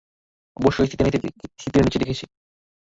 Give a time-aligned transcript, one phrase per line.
[0.57, 0.89] অবশ্যই
[0.89, 2.25] সিটের নিচে দেখেছি!